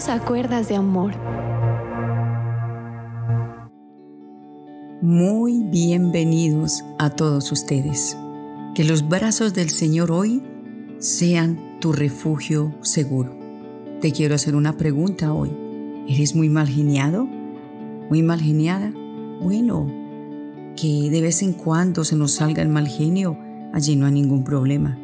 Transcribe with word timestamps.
Dios 0.00 0.08
a 0.08 0.24
cuerdas 0.24 0.66
de 0.70 0.76
amor. 0.76 1.12
Muy 5.02 5.62
bienvenidos 5.64 6.82
a 6.98 7.10
todos 7.10 7.52
ustedes. 7.52 8.16
Que 8.74 8.84
los 8.84 9.06
brazos 9.06 9.52
del 9.52 9.68
Señor 9.68 10.10
hoy 10.10 10.42
sean 11.00 11.78
tu 11.80 11.92
refugio 11.92 12.74
seguro. 12.80 13.36
Te 14.00 14.10
quiero 14.12 14.34
hacer 14.34 14.54
una 14.54 14.78
pregunta 14.78 15.34
hoy. 15.34 15.50
¿Eres 16.08 16.34
muy 16.34 16.48
mal 16.48 16.68
geniado? 16.68 17.26
¿Muy 18.08 18.22
mal 18.22 18.40
geniada? 18.40 18.94
Bueno, 19.42 19.86
que 20.76 21.10
de 21.10 21.20
vez 21.20 21.42
en 21.42 21.52
cuando 21.52 22.04
se 22.04 22.16
nos 22.16 22.32
salga 22.32 22.62
el 22.62 22.70
mal 22.70 22.88
genio, 22.88 23.36
allí 23.74 23.96
no 23.96 24.06
hay 24.06 24.12
ningún 24.12 24.44
problema. 24.44 24.98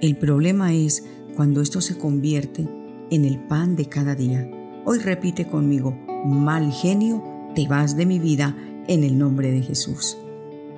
El 0.00 0.16
problema 0.16 0.72
es 0.72 1.04
cuando 1.36 1.60
esto 1.60 1.82
se 1.82 1.98
convierte 1.98 2.77
en 3.10 3.24
el 3.24 3.38
pan 3.38 3.76
de 3.76 3.86
cada 3.86 4.14
día. 4.14 4.48
Hoy 4.84 4.98
repite 4.98 5.46
conmigo, 5.46 5.96
mal 6.24 6.72
genio, 6.72 7.22
te 7.54 7.66
vas 7.66 7.96
de 7.96 8.06
mi 8.06 8.18
vida 8.18 8.56
en 8.86 9.04
el 9.04 9.18
nombre 9.18 9.50
de 9.50 9.62
Jesús. 9.62 10.16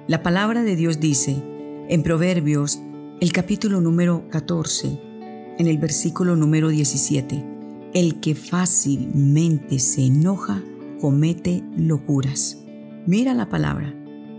La 0.06 0.22
palabra 0.22 0.62
de 0.62 0.76
Dios 0.76 1.00
dice 1.00 1.42
en 1.88 2.02
Proverbios, 2.02 2.80
el 3.20 3.32
capítulo 3.32 3.80
número 3.80 4.28
14, 4.30 5.00
en 5.58 5.66
el 5.66 5.78
versículo 5.78 6.36
número 6.36 6.68
17, 6.68 7.44
el 7.92 8.20
que 8.20 8.34
fácilmente 8.34 9.78
se 9.78 10.06
enoja 10.06 10.62
comete 11.00 11.62
locuras. 11.76 12.64
Mira 13.06 13.34
la 13.34 13.48
palabra, 13.48 13.94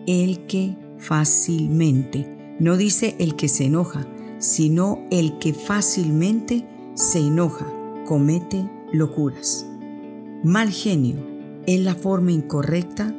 el 0.07 0.45
que 0.45 0.77
fácilmente, 0.97 2.55
no 2.59 2.77
dice 2.77 3.15
el 3.19 3.35
que 3.35 3.47
se 3.47 3.65
enoja, 3.65 4.07
sino 4.39 5.05
el 5.11 5.37
que 5.39 5.53
fácilmente 5.53 6.65
se 6.95 7.19
enoja 7.19 7.80
comete 8.11 8.69
locuras. 8.91 9.65
Mal 10.43 10.69
genio 10.69 11.15
es 11.65 11.79
la 11.79 11.95
forma 11.95 12.33
incorrecta 12.33 13.15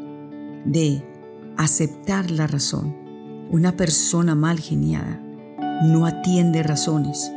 de 0.67 1.03
aceptar 1.57 2.31
la 2.31 2.47
razón. 2.47 2.95
Una 3.51 3.75
persona 3.75 4.35
mal 4.35 4.61
geniada 4.61 5.19
no 5.83 6.05
atiende 6.05 6.63
razones. 6.63 7.33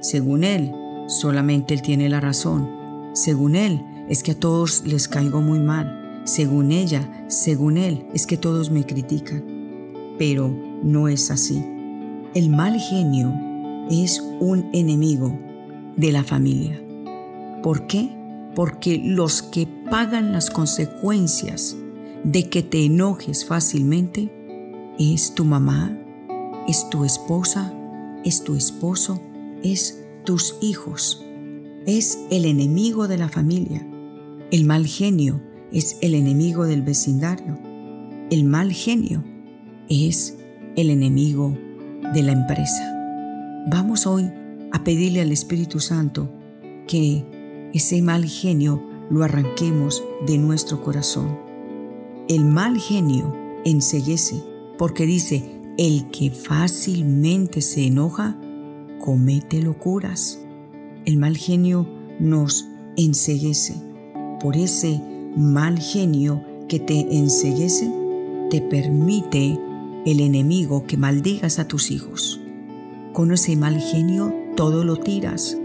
Según 0.00 0.42
él, 0.42 0.72
solamente 1.06 1.74
él 1.74 1.82
tiene 1.82 2.08
la 2.08 2.18
razón. 2.18 2.68
Según 3.12 3.54
él, 3.54 3.80
es 4.08 4.24
que 4.24 4.32
a 4.32 4.40
todos 4.40 4.82
les 4.84 5.06
caigo 5.06 5.40
muy 5.40 5.60
mal. 5.60 6.22
Según 6.24 6.72
ella, 6.72 7.24
según 7.28 7.76
él, 7.76 8.04
es 8.14 8.26
que 8.26 8.36
todos 8.36 8.72
me 8.72 8.84
critican. 8.84 9.44
Pero 10.18 10.52
no 10.82 11.06
es 11.06 11.30
así. 11.30 11.64
El 12.34 12.50
mal 12.50 12.80
genio 12.80 13.32
es 13.92 14.20
un 14.40 14.68
enemigo 14.72 15.38
de 15.96 16.10
la 16.10 16.24
familia. 16.24 16.82
¿Por 17.66 17.88
qué? 17.88 18.16
Porque 18.54 18.96
los 18.96 19.42
que 19.42 19.66
pagan 19.90 20.30
las 20.30 20.50
consecuencias 20.50 21.76
de 22.22 22.48
que 22.48 22.62
te 22.62 22.84
enojes 22.84 23.44
fácilmente 23.44 24.30
es 25.00 25.34
tu 25.34 25.44
mamá, 25.44 25.98
es 26.68 26.88
tu 26.90 27.04
esposa, 27.04 27.74
es 28.24 28.44
tu 28.44 28.54
esposo, 28.54 29.20
es 29.64 30.00
tus 30.22 30.54
hijos. 30.62 31.26
Es 31.86 32.20
el 32.30 32.44
enemigo 32.44 33.08
de 33.08 33.18
la 33.18 33.28
familia. 33.28 33.84
El 34.52 34.64
mal 34.64 34.86
genio 34.86 35.42
es 35.72 35.98
el 36.02 36.14
enemigo 36.14 36.66
del 36.66 36.82
vecindario. 36.82 37.58
El 38.30 38.44
mal 38.44 38.72
genio 38.72 39.24
es 39.88 40.38
el 40.76 40.88
enemigo 40.90 41.58
de 42.14 42.22
la 42.22 42.30
empresa. 42.30 42.94
Vamos 43.66 44.06
hoy 44.06 44.30
a 44.70 44.84
pedirle 44.84 45.20
al 45.20 45.32
Espíritu 45.32 45.80
Santo 45.80 46.30
que 46.86 47.24
ese 47.72 48.02
mal 48.02 48.24
genio 48.24 48.82
lo 49.10 49.22
arranquemos 49.22 50.02
de 50.26 50.38
nuestro 50.38 50.82
corazón. 50.82 51.38
El 52.28 52.44
mal 52.44 52.78
genio 52.78 53.34
enseguece 53.64 54.42
porque 54.78 55.06
dice, 55.06 55.42
el 55.78 56.10
que 56.10 56.30
fácilmente 56.30 57.60
se 57.60 57.86
enoja, 57.86 58.38
comete 58.98 59.62
locuras. 59.62 60.40
El 61.04 61.18
mal 61.18 61.36
genio 61.36 61.86
nos 62.18 62.66
enseguece. 62.96 63.74
Por 64.40 64.56
ese 64.56 65.00
mal 65.36 65.78
genio 65.78 66.42
que 66.68 66.78
te 66.78 67.16
enseguece, 67.16 67.92
te 68.50 68.60
permite 68.60 69.58
el 70.04 70.20
enemigo 70.20 70.86
que 70.86 70.96
maldigas 70.96 71.58
a 71.58 71.68
tus 71.68 71.90
hijos. 71.90 72.40
Con 73.12 73.32
ese 73.32 73.56
mal 73.56 73.78
genio 73.78 74.34
todo 74.56 74.84
lo 74.84 74.96
tiras. 74.96 75.58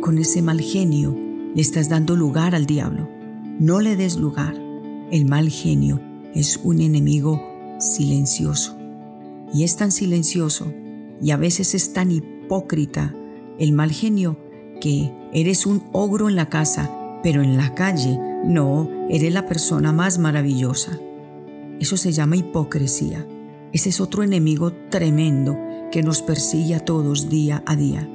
Con 0.00 0.18
ese 0.18 0.42
mal 0.42 0.60
genio 0.60 1.16
le 1.54 1.62
estás 1.62 1.88
dando 1.88 2.16
lugar 2.16 2.54
al 2.54 2.66
diablo. 2.66 3.08
No 3.58 3.80
le 3.80 3.96
des 3.96 4.16
lugar. 4.16 4.54
El 5.10 5.26
mal 5.26 5.48
genio 5.48 6.00
es 6.34 6.60
un 6.62 6.80
enemigo 6.80 7.42
silencioso. 7.78 8.76
Y 9.52 9.64
es 9.64 9.76
tan 9.76 9.90
silencioso 9.90 10.72
y 11.20 11.32
a 11.32 11.36
veces 11.36 11.74
es 11.74 11.92
tan 11.92 12.10
hipócrita 12.12 13.14
el 13.58 13.72
mal 13.72 13.90
genio 13.90 14.38
que 14.80 15.12
eres 15.32 15.66
un 15.66 15.82
ogro 15.92 16.28
en 16.28 16.36
la 16.36 16.48
casa, 16.48 16.90
pero 17.22 17.42
en 17.42 17.56
la 17.56 17.74
calle 17.74 18.18
no, 18.44 18.88
eres 19.08 19.32
la 19.32 19.46
persona 19.46 19.92
más 19.92 20.18
maravillosa. 20.18 20.98
Eso 21.78 21.96
se 21.96 22.12
llama 22.12 22.36
hipocresía. 22.36 23.26
Ese 23.72 23.90
es 23.90 24.00
otro 24.00 24.22
enemigo 24.22 24.72
tremendo 24.90 25.58
que 25.90 26.02
nos 26.02 26.22
persigue 26.22 26.74
a 26.74 26.84
todos 26.84 27.28
día 27.28 27.62
a 27.66 27.76
día. 27.76 28.08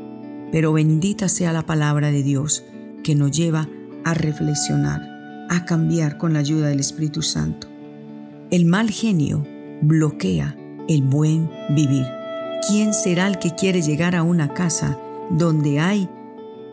Pero 0.52 0.74
bendita 0.74 1.28
sea 1.28 1.54
la 1.54 1.66
palabra 1.66 2.12
de 2.12 2.24
Dios 2.24 2.64
que 3.06 3.14
nos 3.14 3.30
lleva 3.30 3.70
a 4.04 4.16
reflexionar, 4.16 5.48
a 5.48 5.64
cambiar 5.64 6.18
con 6.18 6.34
la 6.34 6.40
ayuda 6.40 6.70
del 6.70 6.80
Espíritu 6.80 7.22
Santo. 7.22 7.68
El 8.50 8.66
mal 8.66 8.90
genio 8.90 9.46
bloquea 9.84 10.58
el 10.88 11.04
buen 11.04 11.50
vivir. 11.70 12.06
¿Quién 12.68 12.96
será 12.96 13.28
el 13.28 13.38
que 13.38 13.54
quiere 13.54 13.84
llegar 13.84 14.16
a 14.16 14.24
una 14.24 14.56
casa 14.56 14.98
donde 15.30 15.80
hay 15.80 16.10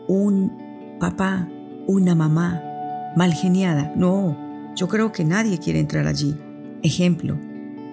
un 0.07 0.97
papá, 0.99 1.47
una 1.87 2.15
mamá 2.15 2.63
mal 3.15 3.31
geniada? 3.33 3.93
No, 3.95 4.35
yo 4.75 4.87
creo 4.87 5.11
que 5.11 5.25
nadie 5.25 5.59
quiere 5.59 5.79
entrar 5.79 6.07
allí. 6.07 6.35
Ejemplo, 6.81 7.37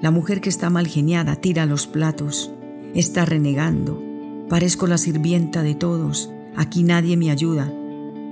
la 0.01 0.11
mujer 0.11 0.41
que 0.41 0.49
está 0.49 0.71
mal 0.71 0.87
geniada 0.87 1.37
tira 1.37 1.67
los 1.67 1.87
platos, 1.87 2.51
está 2.95 3.27
renegando. 3.27 4.03
Parezco 4.49 4.87
la 4.87 4.97
sirvienta 4.97 5.63
de 5.63 5.75
todos, 5.75 6.33
aquí 6.57 6.83
nadie 6.83 7.19
me 7.19 7.31
ayuda, 7.31 7.71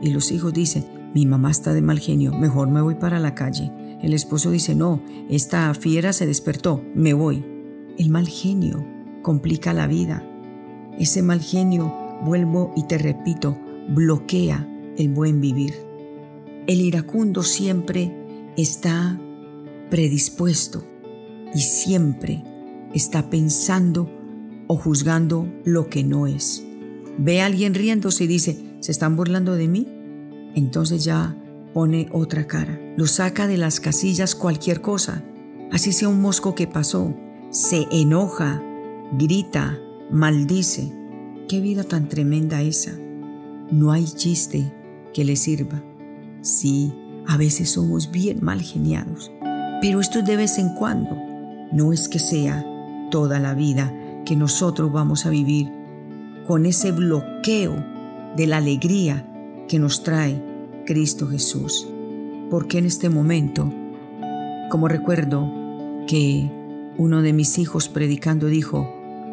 y 0.03 0.11
los 0.11 0.31
hijos 0.33 0.53
dicen, 0.53 0.87
mi 1.15 1.27
mamá 1.27 1.51
está 1.51 1.73
de 1.75 1.83
mal 1.83 1.99
genio, 1.99 2.33
mejor 2.33 2.69
me 2.69 2.83
voy 2.83 2.95
para 2.95 3.19
la 3.19 3.35
calle. 3.35 3.73
El 4.03 4.13
esposo 4.13 4.51
dice, 4.51 4.75
no, 4.75 5.03
esta 5.29 5.73
fiera 5.75 6.13
se 6.13 6.27
despertó, 6.27 6.83
me 6.95 7.15
voy. 7.15 7.45
El 7.99 8.11
mal 8.11 8.29
genio 8.29 8.85
complica 9.23 9.73
la 9.73 9.87
vida. 9.87 10.25
Ese 10.99 11.23
mal 11.23 11.41
genio, 11.41 11.93
vuelvo 12.25 12.73
y 12.77 12.85
te 12.87 12.99
repito, 12.99 13.59
bloquea 13.89 14.69
el 14.97 15.09
buen 15.09 15.41
vivir. 15.41 15.75
El 16.67 16.81
iracundo 16.81 17.43
siempre 17.43 18.13
está 18.57 19.19
predispuesto 19.91 20.85
y 21.55 21.61
siempre 21.61 22.45
está 22.95 23.31
pensando 23.31 24.11
o 24.67 24.77
juzgando 24.77 25.49
lo 25.65 25.89
que 25.89 26.05
no 26.05 26.27
es. 26.27 26.65
Ve 27.17 27.41
a 27.41 27.47
alguien 27.47 27.75
riéndose 27.75 28.25
y 28.25 28.27
dice, 28.27 28.68
¿se 28.81 28.93
están 28.93 29.17
burlando 29.17 29.55
de 29.55 29.69
mí? 29.69 29.87
Entonces 30.55 31.05
ya 31.05 31.37
pone 31.73 32.09
otra 32.13 32.47
cara. 32.47 32.79
Lo 32.97 33.07
saca 33.07 33.47
de 33.47 33.57
las 33.57 33.81
casillas 33.81 34.35
cualquier 34.35 34.81
cosa. 34.81 35.25
Así 35.71 35.93
sea 35.93 36.09
un 36.09 36.21
mosco 36.21 36.55
que 36.55 36.67
pasó. 36.67 37.15
Se 37.51 37.87
enoja, 37.91 38.63
grita, 39.13 39.79
maldice. 40.11 40.93
Qué 41.49 41.61
vida 41.61 41.85
tan 41.85 42.09
tremenda 42.09 42.63
esa. 42.63 42.93
No 43.71 43.93
hay 43.93 44.05
chiste 44.05 44.73
que 45.13 45.25
le 45.25 45.37
sirva. 45.37 45.83
Sí, 46.41 46.93
a 47.27 47.37
veces 47.37 47.71
somos 47.71 48.11
bien 48.11 48.39
mal 48.43 48.63
geniados, 48.63 49.31
pero 49.81 50.01
esto 50.01 50.21
es 50.21 50.25
de 50.25 50.37
vez 50.37 50.59
en 50.59 50.75
cuando. 50.75 51.17
No 51.73 51.93
es 51.93 52.09
que 52.09 52.19
sea 52.19 52.65
toda 53.11 53.39
la 53.39 53.55
vida 53.55 53.95
que 54.25 54.37
nosotros 54.37 54.91
vamos 54.93 55.27
a 55.27 55.31
vivir 55.31 55.71
con 56.47 56.65
ese 56.65 56.93
bloqueo 56.93 57.98
de 58.37 58.47
la 58.47 58.59
alegría 58.59 59.25
que 59.69 59.79
nos 59.79 60.03
trae 60.03 60.43
Cristo 60.87 61.27
Jesús. 61.27 61.87
Porque 62.51 62.79
en 62.79 62.87
este 62.87 63.11
momento, 63.11 63.73
como 64.71 64.89
recuerdo 64.89 65.51
que 66.07 66.51
uno 66.97 67.23
de 67.23 67.33
mis 67.33 67.59
hijos 67.59 67.89
predicando 67.89 68.47
dijo, 68.47 68.89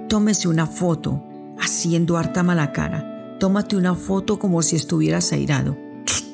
tómese 0.09 0.47
una 0.47 0.68
foto 0.68 1.24
haciendo 1.59 2.18
harta 2.18 2.44
mala 2.44 2.71
cara, 2.74 3.38
tómate 3.39 3.77
una 3.77 3.95
foto 3.95 4.38
como 4.38 4.62
si 4.62 4.75
estuvieras 4.75 5.31
airado. 5.31 5.77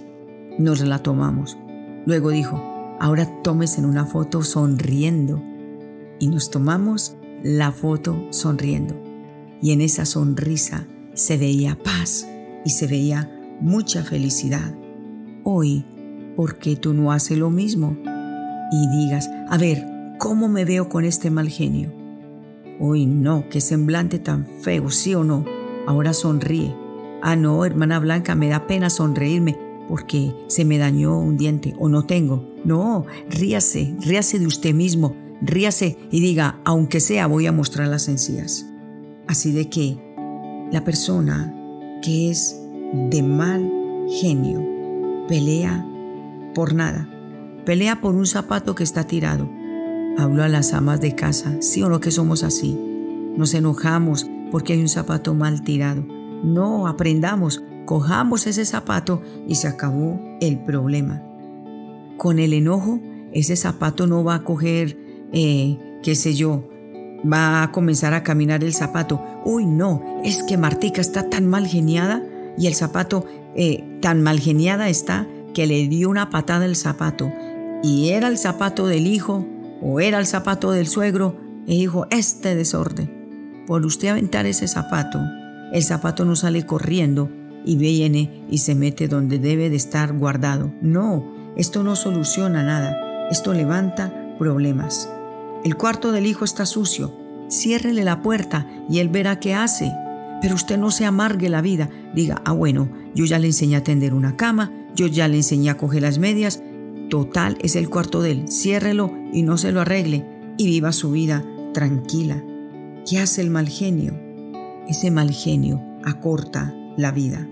Nos 0.60 0.82
la 0.82 1.00
tomamos. 1.00 1.58
Luego 2.06 2.32
dijo, 2.32 2.62
ahora 3.00 3.30
tómese 3.44 3.82
una 3.82 4.06
foto 4.06 4.42
sonriendo. 4.44 5.42
Y 6.20 6.28
nos 6.28 6.52
tomamos 6.52 7.16
la 7.44 7.72
foto 7.72 8.28
sonriendo. 8.30 8.96
Y 9.60 9.72
en 9.72 9.82
esa 9.82 10.06
sonrisa 10.06 10.86
se 11.14 11.38
veía 11.38 11.76
paz 11.84 12.28
y 12.66 12.72
se 12.72 12.88
veía 12.88 13.30
mucha 13.60 14.04
felicidad. 14.04 14.76
hoy 15.44 15.86
por 16.36 16.58
qué 16.60 16.76
tú 16.76 16.94
no 16.94 17.12
haces 17.12 17.38
lo 17.38 17.50
mismo 17.50 17.98
y 18.72 18.88
digas, 18.88 19.30
a 19.50 19.58
ver, 19.58 19.86
¿cómo 20.18 20.48
me 20.48 20.66
veo 20.66 20.88
con 20.88 21.04
este 21.04 21.30
mal 21.30 21.50
genio? 21.50 21.92
Hoy 22.80 23.06
no, 23.06 23.48
qué 23.50 23.60
semblante 23.62 24.18
tan 24.18 24.48
feo, 24.62 24.90
sí 24.90 25.14
o 25.14 25.24
no. 25.24 25.46
Ahora 25.86 26.14
sonríe. 26.14 26.76
Ah, 27.22 27.36
no, 27.36 27.66
hermana 27.66 28.00
Blanca, 28.00 28.34
me 28.34 28.48
da 28.48 28.66
pena 28.66 28.90
sonreírme 28.90 29.58
porque 29.88 30.34
se 30.48 30.64
me 30.64 30.78
dañó 30.78 31.20
un 31.20 31.38
diente 31.38 31.76
o 31.78 31.90
no 31.90 32.06
tengo. 32.06 32.50
No, 32.64 33.06
ríase, 33.30 33.96
ríase 34.00 34.40
de 34.40 34.48
usted 34.48 34.74
mismo, 34.74 35.16
ríase 35.42 35.98
y 36.10 36.22
diga, 36.22 36.62
aunque 36.64 37.00
sea, 37.02 37.28
voy 37.28 37.46
a 37.46 37.52
mostrar 37.52 37.88
las 37.88 38.08
encías. 38.08 38.66
Así 39.28 39.52
de 39.52 39.70
que 39.70 39.98
la 40.72 40.84
persona 40.84 41.61
que 42.02 42.30
es 42.30 42.60
de 42.94 43.24
mal 43.24 43.72
genio 44.10 44.72
pelea 45.28 45.88
por 46.54 46.74
nada, 46.74 47.10
pelea 47.66 48.02
por 48.02 48.16
un 48.16 48.26
zapato 48.26 48.76
que 48.76 48.84
está 48.84 49.06
tirado. 49.06 49.50
Hablo 50.18 50.44
a 50.44 50.50
las 50.50 50.74
amas 50.74 51.00
de 51.00 51.16
casa, 51.16 51.56
sí 51.62 51.82
o 51.84 51.90
no 51.90 52.02
que 52.02 52.12
somos 52.12 52.44
así. 52.44 52.78
Nos 53.38 53.54
enojamos 53.54 54.30
porque 54.52 54.74
hay 54.74 54.82
un 54.82 54.90
zapato 54.90 55.34
mal 55.34 55.64
tirado. 55.64 56.06
No, 56.44 56.88
aprendamos, 56.88 57.64
cojamos 57.86 58.46
ese 58.46 58.66
zapato 58.66 59.22
y 59.48 59.56
se 59.56 59.70
acabó 59.70 60.20
el 60.42 60.60
problema. 60.60 61.24
Con 62.18 62.40
el 62.40 62.52
enojo, 62.52 63.00
ese 63.32 63.56
zapato 63.56 64.06
no 64.06 64.24
va 64.26 64.36
a 64.36 64.44
coger, 64.44 64.98
eh, 65.32 65.80
qué 66.04 66.16
sé 66.16 66.34
yo, 66.34 66.68
va 67.26 67.64
a 67.64 67.72
comenzar 67.72 68.14
a 68.14 68.24
caminar 68.24 68.64
el 68.64 68.74
zapato. 68.74 69.22
Uy, 69.46 69.66
no, 69.66 70.22
es 70.24 70.44
que 70.44 70.58
Martica 70.58 71.02
está 71.02 71.30
tan 71.30 71.48
mal 71.48 71.68
geniada 71.68 72.24
y 72.58 72.68
el 72.68 72.76
zapato 72.76 73.26
eh, 73.56 74.00
tan 74.02 74.22
mal 74.22 74.40
geniada 74.40 74.90
está 74.90 75.28
que 75.54 75.68
le 75.68 75.88
dio 75.88 76.10
una 76.10 76.30
patada 76.30 76.66
el 76.66 76.76
zapato. 76.76 77.32
Y 77.84 78.10
era 78.10 78.28
el 78.28 78.38
zapato 78.38 78.88
del 78.88 79.08
hijo 79.08 79.46
o 79.82 80.00
era 80.00 80.20
el 80.20 80.28
zapato 80.28 80.72
del 80.72 80.88
suegro 80.88 81.36
e 81.68 81.74
dijo, 81.74 82.08
este 82.10 82.56
desorden. 82.56 83.64
Por 83.68 83.86
usted 83.86 84.10
aventar 84.10 84.46
ese 84.46 84.68
zapato, 84.68 85.20
el 85.72 85.84
zapato 85.84 86.26
no 86.26 86.36
sale 86.36 86.66
corriendo 86.66 87.30
y 87.66 87.78
viene 87.78 88.46
y 88.50 88.60
se 88.60 88.76
mete 88.76 89.08
donde 89.08 89.40
debe 89.40 89.70
de 89.70 89.76
estar 89.76 90.14
guardado. 90.18 90.74
No, 90.82 91.54
esto 91.56 91.84
no 91.84 91.96
soluciona 91.96 92.64
nada. 92.64 93.30
Esto 93.30 93.54
levanta 93.54 94.36
problemas. 94.38 95.10
El 95.64 95.76
cuarto 95.78 96.12
del 96.12 96.26
hijo 96.26 96.44
está 96.44 96.66
sucio. 96.66 97.14
Ciérrele 97.50 98.04
la 98.04 98.22
puerta 98.22 98.68
y 98.90 99.00
él 99.00 99.10
verá 99.10 99.40
qué 99.40 99.54
hace. 99.54 99.92
Pero 100.42 100.56
usted 100.56 100.78
no 100.78 100.90
se 100.90 101.06
amargue 101.06 101.50
la 101.50 101.62
vida. 101.62 101.90
Diga, 102.16 102.42
ah, 102.46 102.54
bueno, 102.54 102.90
yo 103.14 103.26
ya 103.26 103.38
le 103.38 103.48
enseñé 103.48 103.76
a 103.76 103.84
tender 103.84 104.14
una 104.14 104.38
cama, 104.38 104.72
yo 104.96 105.06
ya 105.06 105.28
le 105.28 105.38
enseñé 105.38 105.70
a 105.70 105.78
coger 105.78 106.02
las 106.02 106.18
medias. 106.18 106.64
Total, 107.10 107.58
es 107.62 107.76
el 107.76 107.90
cuarto 107.90 108.22
de 108.22 108.32
él. 108.32 108.48
Ciérrelo 108.48 109.14
y 109.32 109.44
no 109.44 109.58
se 109.58 109.72
lo 109.72 109.82
arregle 109.82 110.26
y 110.58 110.66
viva 110.66 110.92
su 110.94 111.12
vida 111.12 111.46
tranquila. 111.74 112.44
¿Qué 113.08 113.20
hace 113.20 113.42
el 113.42 113.52
mal 113.52 113.70
genio? 113.70 114.20
Ese 114.88 115.12
mal 115.12 115.32
genio 115.32 115.82
acorta 116.04 116.74
la 116.98 117.12
vida. 117.12 117.48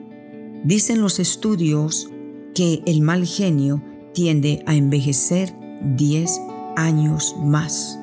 Dicen 0.63 1.01
los 1.01 1.19
estudios 1.19 2.09
que 2.55 2.81
el 2.85 3.01
mal 3.01 3.25
genio 3.25 3.83
tiende 4.13 4.63
a 4.65 4.75
envejecer 4.75 5.53
10 5.95 6.41
años 6.75 7.36
más. 7.39 8.00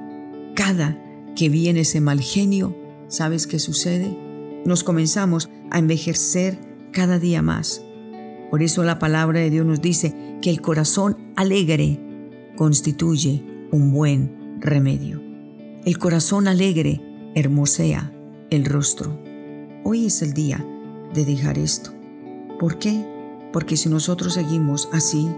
Cada 0.55 1.01
que 1.35 1.49
viene 1.49 1.81
ese 1.81 2.01
mal 2.01 2.21
genio, 2.21 2.77
¿sabes 3.09 3.47
qué 3.47 3.59
sucede? 3.59 4.19
Nos 4.65 4.85
comenzamos 4.85 5.51
a 5.71 5.79
envejecer 5.79 6.59
cada 6.93 7.19
día 7.19 7.43
más. 7.43 7.83
Por 8.51 8.63
eso 8.63 8.85
la 8.85 8.99
palabra 8.99 9.41
de 9.41 9.51
Dios 9.51 9.67
nos 9.67 9.81
dice 9.81 10.15
que 10.41 10.51
el 10.51 10.61
corazón 10.61 11.33
alegre 11.37 12.01
constituye 12.57 13.45
un 13.71 13.93
buen 13.93 14.61
remedio. 14.61 15.23
El 15.85 15.99
corazón 15.99 16.49
alegre 16.49 17.01
hermosea 17.35 18.13
el 18.51 18.65
rostro. 18.65 19.21
Hoy 19.85 20.07
es 20.07 20.23
el 20.23 20.33
día 20.33 20.65
de 21.13 21.25
dejar 21.25 21.59
esto. 21.59 21.93
¿Por 22.59 22.79
qué? 22.79 23.05
Porque 23.53 23.77
si 23.77 23.89
nosotros 23.89 24.35
seguimos 24.35 24.89
así, 24.93 25.29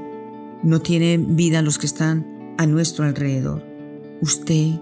no 0.63 0.81
tienen 0.81 1.37
vida 1.37 1.63
los 1.63 1.79
que 1.79 1.87
están 1.87 2.38
a 2.59 2.67
nuestro 2.67 3.07
alrededor. 3.07 3.65
Usted 4.21 4.81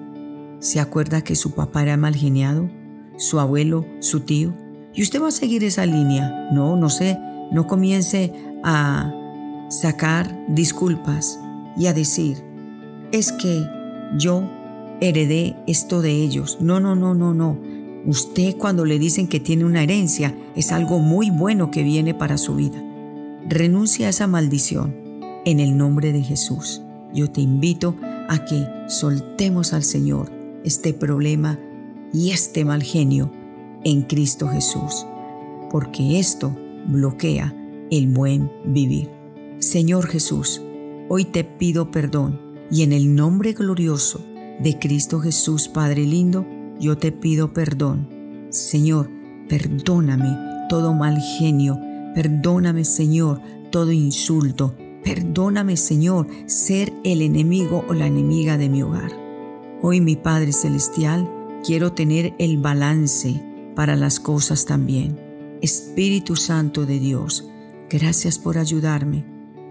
¿Se 0.58 0.81
acuerda 0.81 1.23
que 1.23 1.37
su 1.37 1.52
papá 1.52 1.82
era 1.82 1.96
mal 1.96 2.17
geniado? 2.17 2.70
¿Su 3.19 3.38
abuelo? 3.38 3.87
¿Su 4.00 4.20
tío? 4.20 4.55
¿Y 4.94 5.02
usted 5.02 5.23
va 5.23 5.28
a 5.28 5.32
seguir 5.32 5.62
esa 5.64 5.84
línea? 5.84 6.49
No, 6.52 6.76
no 6.76 6.88
sé, 6.88 7.19
no 7.52 7.67
comience 7.67 8.32
a 8.64 9.12
sacar 9.69 10.44
disculpas 10.49 11.38
y 11.76 11.87
a 11.87 11.93
decir, 11.93 12.43
es 13.12 13.32
que 13.32 13.67
yo 14.19 14.49
heredé 15.00 15.56
esto 15.67 16.00
de 16.00 16.12
ellos. 16.12 16.58
No, 16.61 16.81
no, 16.81 16.96
no, 16.96 17.14
no, 17.14 17.34
no. 17.34 17.61
Usted 18.06 18.56
cuando 18.56 18.84
le 18.84 18.99
dicen 18.99 19.28
que 19.28 19.40
tiene 19.40 19.64
una 19.64 19.82
herencia 19.82 20.34
es 20.55 20.73
algo 20.73 21.00
muy 21.00 21.31
bueno 21.31 21.70
que 21.70 21.82
viene 21.82 22.14
para 22.14 22.38
su 22.38 22.55
vida. 22.55 22.82
Renuncia 23.46 24.06
a 24.06 24.11
esa 24.11 24.26
maldición 24.26 24.96
en 25.44 25.61
el 25.61 25.76
nombre 25.76 26.12
de 26.12 26.23
Jesús. 26.23 26.82
Yo 27.16 27.30
te 27.30 27.40
invito 27.40 27.96
a 28.28 28.44
que 28.44 28.68
soltemos 28.88 29.72
al 29.72 29.82
Señor 29.82 30.30
este 30.64 30.92
problema 30.92 31.58
y 32.12 32.30
este 32.30 32.62
mal 32.66 32.82
genio 32.82 33.32
en 33.84 34.02
Cristo 34.02 34.48
Jesús, 34.48 35.06
porque 35.70 36.18
esto 36.18 36.54
bloquea 36.86 37.56
el 37.90 38.08
buen 38.08 38.52
vivir. 38.66 39.08
Señor 39.60 40.08
Jesús, 40.08 40.60
hoy 41.08 41.24
te 41.24 41.42
pido 41.42 41.90
perdón 41.90 42.38
y 42.70 42.82
en 42.82 42.92
el 42.92 43.14
nombre 43.14 43.54
glorioso 43.54 44.20
de 44.60 44.78
Cristo 44.78 45.18
Jesús, 45.18 45.68
Padre 45.68 46.04
lindo, 46.04 46.46
yo 46.78 46.98
te 46.98 47.12
pido 47.12 47.54
perdón. 47.54 48.10
Señor, 48.50 49.10
perdóname 49.48 50.36
todo 50.68 50.92
mal 50.92 51.18
genio, 51.38 51.80
perdóname 52.14 52.84
Señor 52.84 53.40
todo 53.70 53.90
insulto, 53.90 54.74
perdóname 55.06 55.76
Señor 55.76 56.26
ser 56.46 56.92
el 57.04 57.22
enemigo 57.22 57.84
o 57.88 57.94
la 57.94 58.08
enemiga 58.08 58.58
de 58.58 58.68
mi 58.68 58.82
hogar. 58.82 59.12
Hoy 59.80 60.00
mi 60.00 60.16
Padre 60.16 60.52
Celestial, 60.52 61.30
quiero 61.64 61.92
tener 61.92 62.34
el 62.40 62.58
balance 62.58 63.40
para 63.76 63.94
las 63.94 64.18
cosas 64.18 64.66
también. 64.66 65.16
Espíritu 65.62 66.34
Santo 66.34 66.86
de 66.86 66.98
Dios, 66.98 67.48
gracias 67.88 68.40
por 68.40 68.58
ayudarme, 68.58 69.25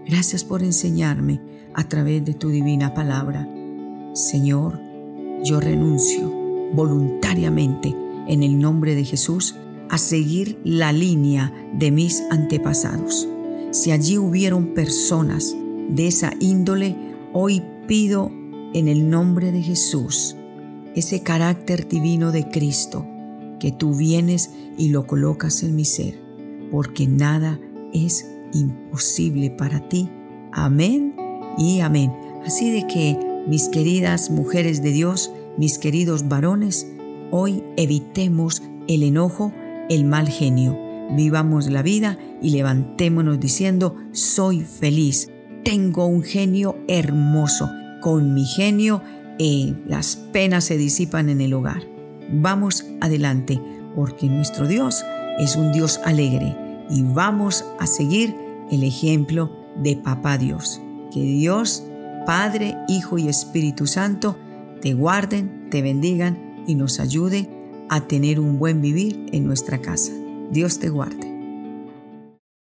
gracias 0.06 0.42
por 0.42 0.62
enseñarme 0.62 1.42
a 1.74 1.86
través 1.86 2.24
de 2.24 2.32
tu 2.32 2.48
divina 2.48 2.94
palabra. 2.94 3.46
Señor, 4.14 4.80
yo 5.44 5.60
renuncio 5.60 6.32
voluntariamente 6.72 7.94
en 8.26 8.42
el 8.42 8.58
nombre 8.58 8.94
de 8.94 9.04
Jesús 9.04 9.54
a 9.90 9.98
seguir 9.98 10.58
la 10.64 10.94
línea 10.94 11.52
de 11.74 11.90
mis 11.90 12.22
antepasados. 12.30 13.28
Si 13.76 13.90
allí 13.90 14.16
hubieron 14.16 14.72
personas 14.72 15.54
de 15.90 16.06
esa 16.06 16.32
índole, 16.40 16.96
hoy 17.34 17.62
pido 17.86 18.32
en 18.72 18.88
el 18.88 19.10
nombre 19.10 19.52
de 19.52 19.60
Jesús 19.60 20.34
ese 20.94 21.22
carácter 21.22 21.86
divino 21.86 22.32
de 22.32 22.48
Cristo 22.48 23.06
que 23.60 23.72
tú 23.72 23.94
vienes 23.94 24.50
y 24.78 24.88
lo 24.88 25.06
colocas 25.06 25.62
en 25.62 25.76
mi 25.76 25.84
ser, 25.84 26.18
porque 26.70 27.06
nada 27.06 27.60
es 27.92 28.26
imposible 28.54 29.50
para 29.50 29.86
ti. 29.90 30.08
Amén 30.52 31.14
y 31.58 31.80
amén. 31.80 32.10
Así 32.46 32.70
de 32.70 32.86
que, 32.86 33.18
mis 33.46 33.68
queridas 33.68 34.30
mujeres 34.30 34.82
de 34.82 34.92
Dios, 34.92 35.30
mis 35.58 35.76
queridos 35.76 36.28
varones, 36.28 36.86
hoy 37.30 37.62
evitemos 37.76 38.62
el 38.88 39.02
enojo, 39.02 39.52
el 39.90 40.06
mal 40.06 40.28
genio. 40.28 40.78
Vivamos 41.14 41.68
la 41.68 41.82
vida 41.82 42.18
y 42.40 42.50
levantémonos 42.50 43.40
diciendo, 43.40 43.96
soy 44.12 44.60
feliz, 44.60 45.28
tengo 45.64 46.06
un 46.06 46.22
genio 46.22 46.76
hermoso 46.88 47.70
con 48.00 48.34
mi 48.34 48.44
genio 48.44 49.02
eh, 49.38 49.74
las 49.86 50.16
penas 50.16 50.64
se 50.64 50.78
disipan 50.78 51.28
en 51.28 51.40
el 51.40 51.52
hogar. 51.52 51.82
Vamos 52.30 52.86
adelante, 53.00 53.60
porque 53.94 54.28
nuestro 54.28 54.66
Dios 54.66 55.04
es 55.38 55.56
un 55.56 55.72
Dios 55.72 56.00
alegre 56.04 56.56
y 56.88 57.02
vamos 57.02 57.64
a 57.78 57.86
seguir 57.86 58.34
el 58.70 58.82
ejemplo 58.82 59.52
de 59.82 59.96
Papá 59.96 60.38
Dios. 60.38 60.80
Que 61.12 61.20
Dios, 61.20 61.84
Padre, 62.24 62.76
Hijo 62.88 63.18
y 63.18 63.28
Espíritu 63.28 63.86
Santo, 63.86 64.38
te 64.80 64.94
guarden, 64.94 65.68
te 65.70 65.82
bendigan 65.82 66.64
y 66.66 66.74
nos 66.74 66.98
ayude 66.98 67.48
a 67.88 68.06
tener 68.08 68.40
un 68.40 68.58
buen 68.58 68.80
vivir 68.80 69.26
en 69.32 69.46
nuestra 69.46 69.78
casa. 69.78 70.12
Dios 70.50 70.78
te 70.78 70.88
guarde. 70.88 71.35